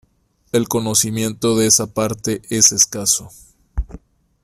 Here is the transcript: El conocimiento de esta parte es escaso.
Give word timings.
El 0.51 0.67
conocimiento 0.67 1.55
de 1.55 1.67
esta 1.67 1.85
parte 1.85 2.41
es 2.49 2.71
escaso. 2.71 3.29